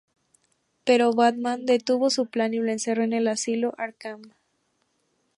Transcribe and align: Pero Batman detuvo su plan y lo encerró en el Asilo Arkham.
Pero 0.83 1.13
Batman 1.13 1.67
detuvo 1.67 2.09
su 2.09 2.25
plan 2.25 2.55
y 2.55 2.57
lo 2.57 2.71
encerró 2.71 3.03
en 3.03 3.13
el 3.13 3.27
Asilo 3.27 3.75
Arkham. 3.77 4.31